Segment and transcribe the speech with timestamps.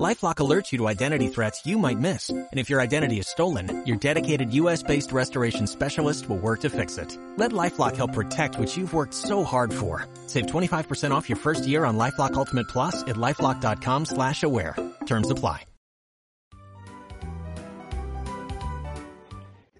[0.00, 2.30] LifeLock alerts you to identity threats you might miss.
[2.30, 6.96] And if your identity is stolen, your dedicated U.S.-based restoration specialist will work to fix
[6.96, 7.16] it.
[7.36, 10.06] Let LifeLock help protect what you've worked so hard for.
[10.26, 14.76] Save 25% off your first year on LifeLock Ultimate Plus at LifeLock.com slash aware.
[15.06, 15.66] Terms apply.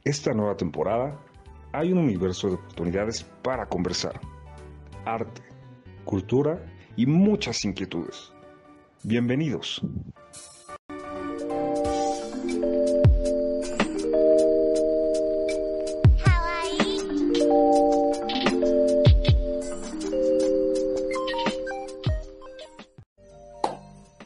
[0.05, 1.17] Esta nueva temporada
[1.73, 4.21] hay un universo de oportunidades para conversar.
[5.05, 5.43] Arte,
[6.05, 6.61] cultura
[6.97, 8.32] y muchas inquietudes.
[9.05, 9.83] Bienvenidos.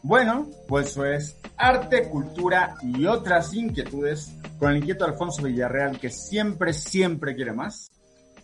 [0.02, 6.10] Bueno, pues eso es arte, cultura y otras inquietudes con el inquieto Alfonso Villarreal que
[6.10, 7.90] siempre, siempre quiere más.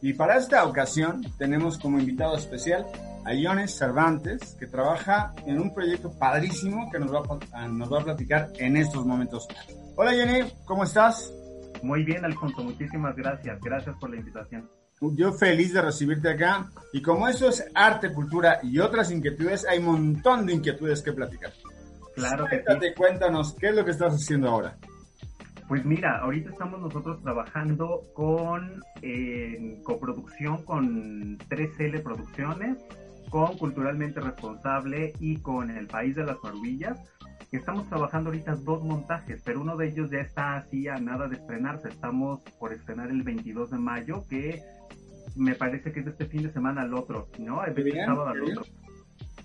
[0.01, 2.87] Y para esta ocasión tenemos como invitado especial
[3.25, 8.01] a Iones Cervantes, que trabaja en un proyecto padrísimo que nos va a, nos va
[8.01, 9.49] a platicar en estos momentos.
[9.97, 11.33] Hola Yone, ¿cómo estás?
[11.83, 13.61] Muy bien, Alfonso, muchísimas gracias.
[13.61, 14.69] Gracias por la invitación.
[15.01, 16.71] Yo feliz de recibirte acá.
[16.93, 21.13] Y como eso es arte, cultura y otras inquietudes, hay un montón de inquietudes que
[21.13, 21.53] platicar.
[22.15, 22.95] Claro que sí.
[22.97, 24.77] Cuéntanos, ¿qué es lo que estás haciendo ahora?
[25.67, 32.77] Pues mira, ahorita estamos nosotros trabajando con eh, coproducción con 3L Producciones,
[33.33, 36.99] con Culturalmente Responsable y con El País de las Maravillas.
[37.51, 41.37] Estamos trabajando ahorita dos montajes, pero uno de ellos ya está así a nada de
[41.37, 41.89] estrenarse.
[41.89, 44.61] Estamos por estrenar el 22 de mayo, que
[45.35, 47.65] me parece que es de este fin de semana al otro, ¿no?
[47.65, 48.65] El bien, sábado al otro.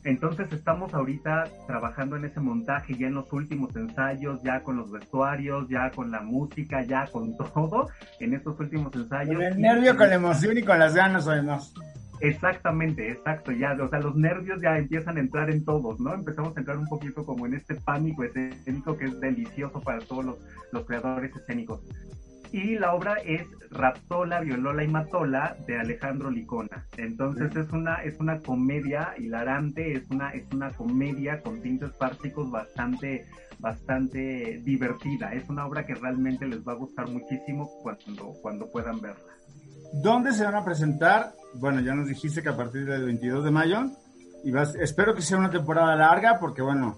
[0.03, 4.91] Entonces estamos ahorita trabajando en ese montaje, ya en los últimos ensayos, ya con los
[4.91, 7.88] vestuarios, ya con la música, ya con todo,
[8.19, 9.35] en estos últimos ensayos.
[9.35, 11.73] Con el Y- nervio, con la emoción y con las ganas, además.
[12.20, 16.14] Exactamente, exacto, ya, o sea, los nervios ya empiezan a entrar en todos, ¿no?
[16.14, 20.26] Empezamos a entrar un poquito como en este pánico escénico que es delicioso para todos
[20.26, 20.38] los,
[20.72, 21.82] los creadores escénicos.
[22.52, 26.86] Y la obra es Raptola, Violola y Matola de Alejandro Licona.
[26.98, 32.50] Entonces es una, es una comedia hilarante, es una, es una comedia con tintes fársicos
[32.50, 33.26] bastante,
[33.60, 35.33] bastante divertida.
[35.33, 39.33] Es una obra que realmente les va a gustar muchísimo cuando, cuando puedan verla.
[39.94, 41.32] ¿Dónde se van a presentar?
[41.60, 43.86] Bueno, ya nos dijiste que a partir del 22 de mayo.
[44.44, 46.98] Y vas, espero que sea una temporada larga porque, bueno,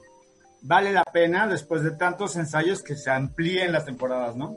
[0.61, 4.55] vale la pena después de tantos ensayos que se amplíen las temporadas, ¿no?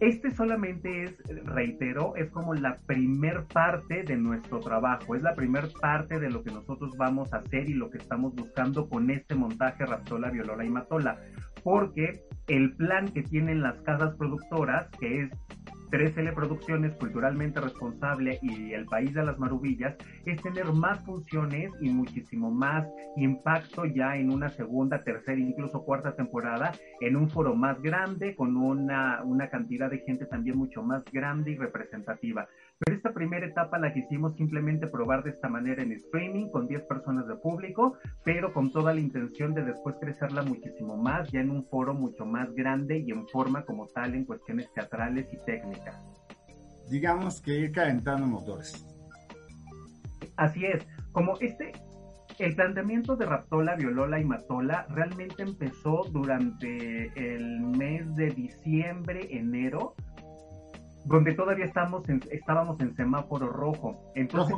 [0.00, 1.14] este solamente es,
[1.44, 6.42] reitero, es como la primer parte de nuestro trabajo, es la primer parte de lo
[6.42, 10.64] que nosotros vamos a hacer y lo que estamos buscando con este montaje Raptola, Violola
[10.64, 11.18] y Matola,
[11.66, 15.30] porque el plan que tienen las casas productoras, que es
[15.90, 19.96] 3L Producciones, Culturalmente Responsable y El País de las Marubillas,
[20.26, 22.86] es tener más funciones y muchísimo más
[23.16, 26.70] impacto ya en una segunda, tercera, incluso cuarta temporada,
[27.00, 31.50] en un foro más grande, con una, una cantidad de gente también mucho más grande
[31.50, 32.46] y representativa.
[32.78, 36.82] Pero esta primera etapa la quisimos simplemente probar de esta manera en streaming, con 10
[36.82, 41.50] personas de público, pero con toda la intención de después crecerla muchísimo más, ya en
[41.50, 45.96] un foro mucho más grande y en forma como tal en cuestiones teatrales y técnicas.
[46.90, 48.86] Digamos que ir calentando motores.
[50.36, 51.72] Así es, como este,
[52.38, 59.94] el planteamiento de Raptola, Violola y Matola realmente empezó durante el mes de diciembre, enero,
[61.06, 64.12] donde todavía estamos en, estábamos en semáforo rojo.
[64.14, 64.56] Entonces,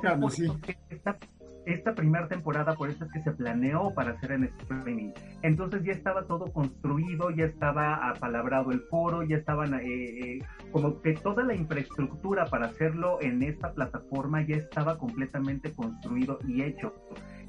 [0.89, 1.19] esta,
[1.67, 5.13] esta primera temporada, por eso es que se planeó para hacer en streaming.
[5.43, 10.39] Entonces ya estaba todo construido, ya estaba apalabrado el foro, ya estaban eh, eh,
[10.73, 16.63] como que toda la infraestructura para hacerlo en esta plataforma ya estaba completamente construido y
[16.63, 16.95] hecho.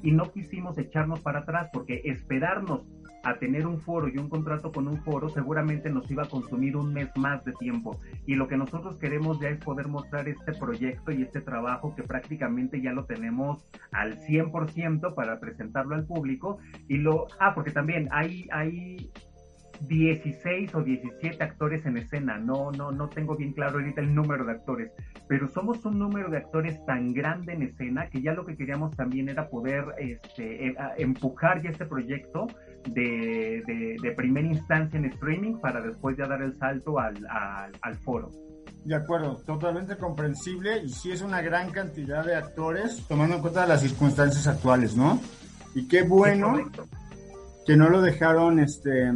[0.02, 2.82] Y no quisimos echarnos para atrás porque esperarnos
[3.22, 6.76] a tener un foro y un contrato con un foro seguramente nos iba a consumir
[6.76, 7.98] un mes más de tiempo.
[8.26, 12.02] Y lo que nosotros queremos ya es poder mostrar este proyecto y este trabajo que
[12.02, 16.58] prácticamente ya lo tenemos al 100% para presentarlo al público.
[16.88, 19.10] Y lo, ah, porque también hay, hay
[19.80, 24.44] 16 o 17 actores en escena, no, no, no tengo bien claro ahorita el número
[24.44, 24.92] de actores,
[25.28, 28.94] pero somos un número de actores tan grande en escena que ya lo que queríamos
[28.96, 32.46] también era poder este, eh, empujar ya este proyecto
[32.88, 33.62] de,
[34.00, 37.26] de, primera instancia en streaming para después ya dar el salto al,
[37.82, 38.30] al, foro.
[38.84, 43.66] De acuerdo, totalmente comprensible y sí es una gran cantidad de actores tomando en cuenta
[43.66, 45.20] las circunstancias actuales, ¿no?
[45.74, 46.70] Y qué bueno
[47.66, 49.12] que no lo dejaron este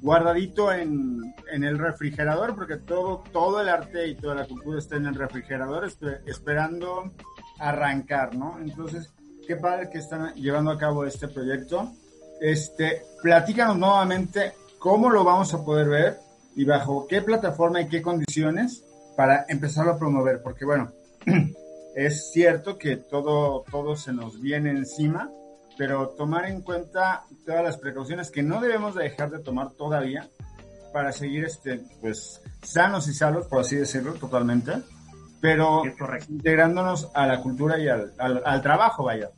[0.00, 4.96] guardadito en, en, el refrigerador, porque todo, todo el arte y toda la cultura está
[4.96, 5.90] en el refrigerador
[6.26, 7.10] esperando
[7.58, 8.58] arrancar, ¿no?
[8.58, 9.10] Entonces,
[9.46, 11.92] qué padre que están llevando a cabo este proyecto.
[12.40, 16.18] Este, platícanos nuevamente cómo lo vamos a poder ver
[16.56, 18.84] y bajo qué plataforma y qué condiciones
[19.16, 20.92] para empezarlo a promover, porque bueno,
[21.94, 25.30] es cierto que todo, todo se nos viene encima,
[25.76, 30.28] pero tomar en cuenta todas las precauciones que no debemos de dejar de tomar todavía
[30.92, 34.72] para seguir este, pues, sanos y salvos, por así decirlo, totalmente,
[35.40, 35.82] pero
[36.28, 39.30] integrándonos a la cultura y al, al trabajo, vaya.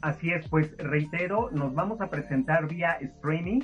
[0.00, 3.60] Así es, pues reitero, nos vamos a presentar vía streaming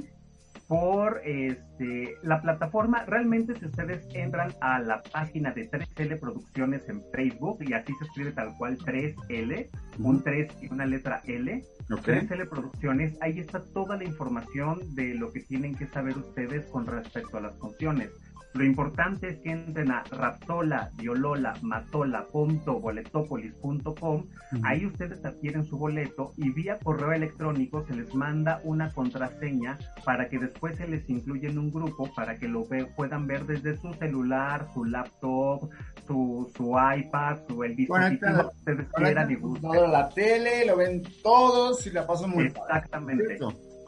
[0.69, 3.05] por este, la plataforma.
[3.07, 8.05] Realmente si ustedes entran a la página de 3L Producciones en Facebook, y así se
[8.05, 13.97] escribe tal cual 3L, un 3 y una letra L, 3L Producciones, ahí está toda
[13.97, 18.11] la información de lo que tienen que saber ustedes con respecto a las funciones.
[18.55, 24.25] Lo importante es que entren a raptola, violola, matola.boletopolis.com.
[24.65, 30.29] Ahí ustedes adquieren su boleto y vía correo electrónico se les manda una contraseña para
[30.29, 32.67] que después se les incluya en un grupo para que lo
[32.97, 35.69] puedan ver desde su celular, su laptop,
[36.07, 39.71] su, su iPad, su el dispositivo que ustedes quieran y gusten.
[39.89, 43.39] La tele, lo ven todos y la pasan muy Exactamente.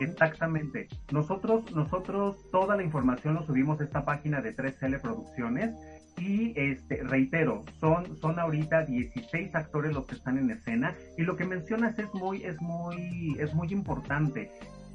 [0.01, 0.89] Exactamente.
[1.13, 5.75] Nosotros, nosotros toda la información lo subimos a esta página de 3L Producciones
[6.17, 11.37] y este, reitero, son, son ahorita 16 actores los que están en escena y lo
[11.37, 14.51] que mencionas es muy, es muy, es muy importante.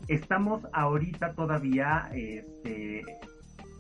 [0.08, 3.04] Estamos ahorita todavía este,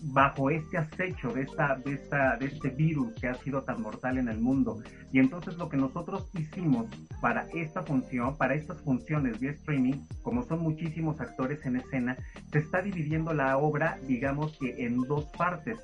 [0.01, 4.17] bajo este acecho de, esta, de, esta, de este virus que ha sido tan mortal
[4.17, 4.79] en el mundo.
[5.11, 6.87] Y entonces lo que nosotros hicimos
[7.21, 12.17] para esta función, para estas funciones de streaming, como son muchísimos actores en escena,
[12.51, 15.79] se está dividiendo la obra, digamos que en dos partes,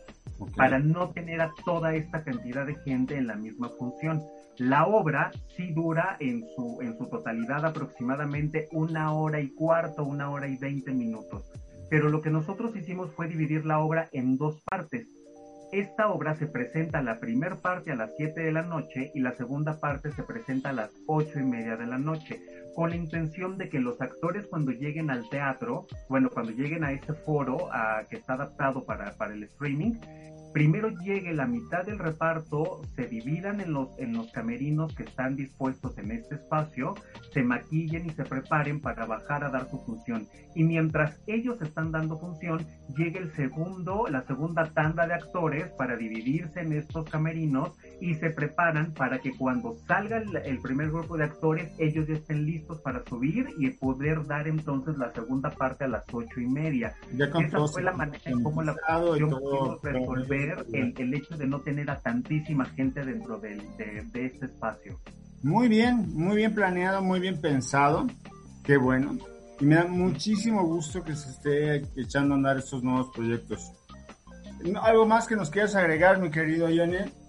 [0.56, 4.22] para no tener a toda esta cantidad de gente en la misma función.
[4.58, 10.30] La obra sí dura en su, en su totalidad aproximadamente una hora y cuarto, una
[10.30, 11.44] hora y veinte minutos
[11.92, 15.10] pero lo que nosotros hicimos fue dividir la obra en dos partes.
[15.74, 19.34] Esta obra se presenta la primera parte a las 7 de la noche y la
[19.34, 22.42] segunda parte se presenta a las 8 y media de la noche,
[22.76, 26.94] con la intención de que los actores cuando lleguen al teatro, bueno, cuando lleguen a
[26.94, 29.96] este foro a, que está adaptado para, para el streaming,
[30.54, 35.36] primero llegue la mitad del reparto, se dividan en los, en los camerinos que están
[35.36, 36.96] dispuestos en este espacio,
[37.34, 40.28] se maquillen y se preparen para bajar a dar su función.
[40.56, 42.66] Y mientras ellos están dando función,
[42.98, 48.32] llegue el segundo, la segunda tanda de actores para dividirse en estos camerinos y se
[48.32, 53.04] preparan para que cuando salga el, primer grupo de actores, ellos ya estén listos para
[53.06, 56.96] subir y poder dar entonces la segunda parte a las ocho y media.
[57.14, 58.76] Esa fue la manera en cómo la
[59.84, 63.62] resolver el, hecho de no tener a tantísima gente dentro de,
[64.14, 65.00] este espacio.
[65.44, 68.08] Muy bien, muy bien planeado, muy bien pensado.
[68.64, 69.18] Qué bueno.
[69.60, 73.72] Y me da muchísimo gusto que se esté echando a andar estos nuevos proyectos.
[74.82, 77.21] ¿Algo más que nos quieras agregar, mi querido Johnny?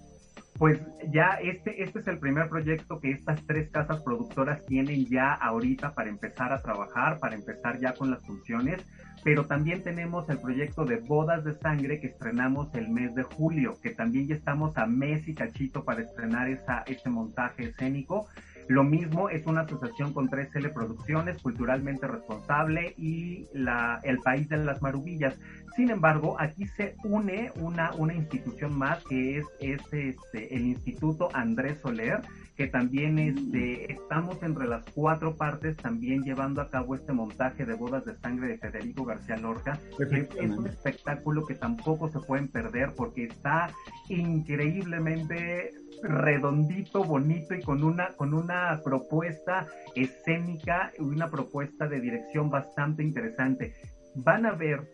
[0.57, 0.79] Pues
[1.11, 5.93] ya este, este es el primer proyecto que estas tres casas productoras tienen ya ahorita
[5.93, 8.81] para empezar a trabajar, para empezar ya con las funciones,
[9.23, 13.77] pero también tenemos el proyecto de Bodas de Sangre que estrenamos el mes de julio,
[13.81, 18.27] que también ya estamos a mes y cachito para estrenar esa, ese montaje escénico.
[18.67, 24.57] Lo mismo es una asociación con 3L Producciones, culturalmente responsable y la, el País de
[24.57, 25.35] las Marubillas.
[25.75, 31.79] Sin embargo, aquí se une una, una institución más que es, este, el Instituto Andrés
[31.81, 32.21] Soler,
[32.55, 37.73] que también este, estamos entre las cuatro partes también llevando a cabo este montaje de
[37.73, 42.93] bodas de sangre de Federico García Lorca, es un espectáculo que tampoco se pueden perder
[42.95, 43.71] porque está
[44.09, 45.71] increíblemente
[46.03, 53.03] redondito, bonito y con una, con una propuesta escénica y una propuesta de dirección bastante
[53.03, 53.73] interesante.
[54.15, 54.87] Van a ver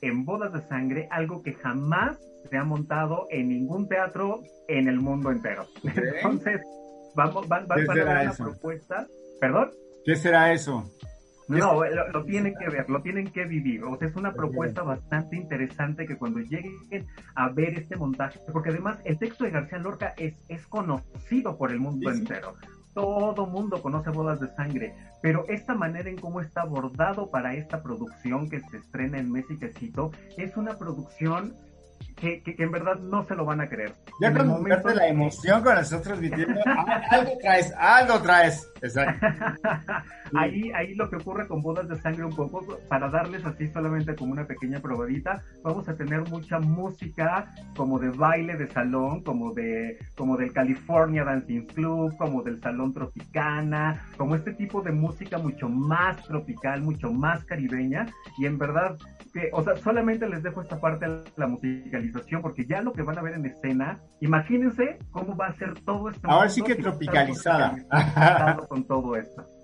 [0.00, 2.18] en Bodas de Sangre algo que jamás
[2.48, 5.66] se ha montado en ningún teatro en el mundo entero.
[5.84, 6.60] Entonces,
[7.14, 9.06] vamos, van, van a ver una propuesta.
[9.40, 9.70] ¿Perdón?
[10.04, 10.90] ¿Qué será eso?
[11.48, 13.84] No, lo, tienen que ver, lo tienen que vivir.
[13.84, 18.70] O sea, es una propuesta bastante interesante que cuando lleguen a ver este montaje, porque
[18.70, 22.54] además el texto de García Lorca es, es conocido por el mundo entero.
[22.94, 27.82] Todo mundo conoce Bodas de Sangre, pero esta manera en cómo está abordado para esta
[27.82, 29.58] producción que se estrena en Messi
[30.36, 31.54] es una producción
[32.22, 33.92] que, en verdad no se lo van a creer.
[34.20, 34.90] Ya momento...
[34.90, 36.60] la emoción con nosotros transmitiendo,
[37.10, 38.68] algo traes, algo traes.
[38.80, 39.26] Exacto.
[40.36, 44.14] ahí, ahí lo que ocurre con bodas de sangre un poco, para darles así solamente
[44.14, 49.52] como una pequeña probadita, vamos a tener mucha música como de baile de salón, como
[49.52, 55.38] de como del California Dancing Club, como del Salón Tropicana, como este tipo de música
[55.38, 58.06] mucho más tropical, mucho más caribeña,
[58.38, 58.96] y en verdad
[59.32, 63.02] que, o sea, solamente les dejo esta parte de la musicalización, porque ya lo que
[63.02, 66.28] van a ver en escena, imagínense cómo va a ser todo esto.
[66.28, 67.76] Ahora sí que tropicalizada.
[68.68, 69.44] con todo esto.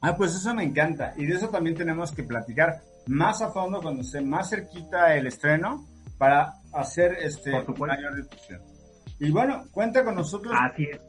[0.00, 1.12] Ah, pues eso me encanta.
[1.16, 5.26] Y de eso también tenemos que platicar más a fondo cuando esté más cerquita el
[5.26, 5.86] estreno
[6.18, 8.60] para hacer este mayor difusión.
[9.18, 11.00] Y bueno, cuenta con nosotros Así es.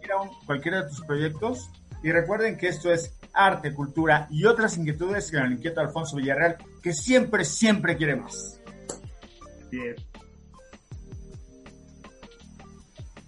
[0.46, 1.70] cualquiera de tus proyectos.
[2.02, 6.58] Y recuerden que esto es arte, cultura y otras inquietudes con el inquieto Alfonso Villarreal,
[6.82, 8.59] que siempre, siempre quiere más.
[9.70, 10.04] Así es.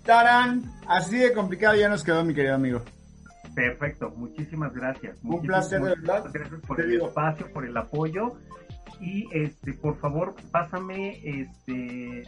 [0.03, 2.81] Tarán, así de complicado ya nos quedó mi querido amigo.
[3.53, 5.17] Perfecto, muchísimas gracias.
[5.23, 6.25] Un placer, de verdad.
[6.33, 8.39] Gracias por el espacio, por el apoyo.
[8.99, 12.23] Y este, por favor, pásame este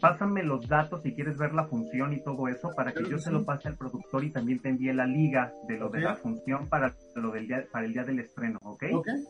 [0.00, 3.30] pásame los datos si quieres ver la función y todo eso para que yo se
[3.30, 6.68] lo pase al productor y también te envíe la liga de lo de la función
[6.68, 8.84] para lo del día, para el día del estreno, ¿ok?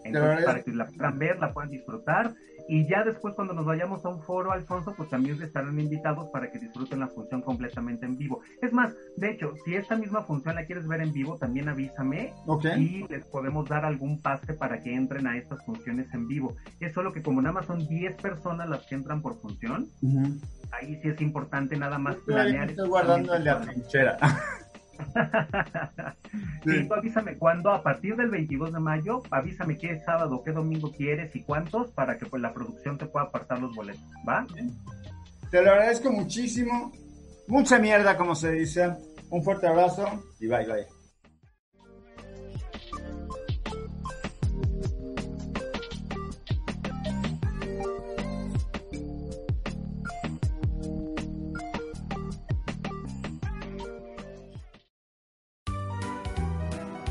[0.05, 2.35] Entonces, para que la puedan ver, la puedan disfrutar
[2.69, 6.51] y ya después cuando nos vayamos a un foro, Alfonso, pues también estarán invitados para
[6.51, 8.41] que disfruten la función completamente en vivo.
[8.63, 12.33] Es más, de hecho, si esta misma función la quieres ver en vivo, también avísame
[12.79, 16.57] y les podemos dar algún pase para que entren a estas funciones en vivo.
[16.81, 19.89] Es solo que como nada más son 10 personas las que entran por función,
[20.73, 22.71] ahí sí es importante nada más planear.
[22.71, 24.19] Estoy guardando de la trinchera.
[26.65, 30.93] sí, tú avísame cuándo, a partir del 22 de mayo, avísame qué sábado, qué domingo
[30.93, 34.47] quieres y cuántos para que pues la producción te pueda apartar los boletos, ¿va?
[35.51, 36.93] Te lo agradezco muchísimo.
[37.47, 38.93] Mucha mierda, como se dice.
[39.31, 41.04] Un fuerte abrazo y bye bye.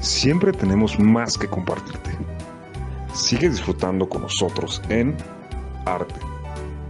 [0.04, 2.12] Siempre tenemos más que compartirte.
[3.14, 5.16] Sigue disfrutando con nosotros en
[5.86, 6.20] arte,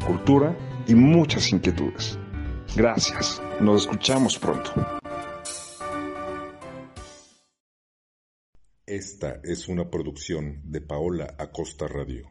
[0.06, 0.56] cultura
[0.88, 2.18] y muchas inquietudes.
[2.76, 4.72] Gracias, nos escuchamos pronto.
[8.86, 12.22] Esta es una producción de Paola Acosta Radio.